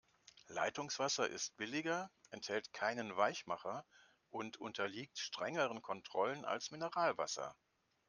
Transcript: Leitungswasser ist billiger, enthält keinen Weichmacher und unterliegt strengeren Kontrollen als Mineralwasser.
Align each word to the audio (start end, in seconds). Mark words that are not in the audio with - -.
Leitungswasser 0.47 1.29
ist 1.29 1.55
billiger, 1.57 2.09
enthält 2.31 2.73
keinen 2.73 3.15
Weichmacher 3.17 3.85
und 4.31 4.57
unterliegt 4.57 5.19
strengeren 5.19 5.83
Kontrollen 5.83 6.43
als 6.43 6.71
Mineralwasser. 6.71 7.55